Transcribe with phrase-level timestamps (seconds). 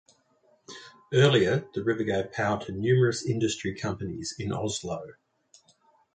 [1.13, 5.03] Earlier, the river gave power to numerous industry companies in Oslo.